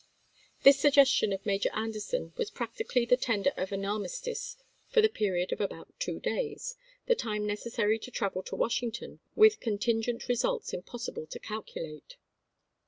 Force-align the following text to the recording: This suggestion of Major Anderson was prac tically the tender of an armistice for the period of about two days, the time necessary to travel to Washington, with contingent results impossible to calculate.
This 0.63 0.79
suggestion 0.79 1.31
of 1.31 1.45
Major 1.45 1.69
Anderson 1.75 2.33
was 2.35 2.49
prac 2.49 2.73
tically 2.75 3.07
the 3.07 3.15
tender 3.15 3.51
of 3.55 3.71
an 3.71 3.85
armistice 3.85 4.57
for 4.89 4.99
the 4.99 5.07
period 5.07 5.51
of 5.51 5.61
about 5.61 5.93
two 5.99 6.19
days, 6.19 6.75
the 7.05 7.13
time 7.13 7.45
necessary 7.45 7.99
to 7.99 8.09
travel 8.09 8.41
to 8.45 8.55
Washington, 8.55 9.19
with 9.35 9.59
contingent 9.59 10.27
results 10.27 10.73
impossible 10.73 11.27
to 11.27 11.37
calculate. 11.37 12.15